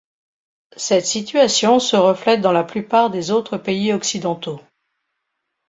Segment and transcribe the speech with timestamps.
[0.77, 4.59] Cette situation se reflète dans la plupart des autres pays occidentaux.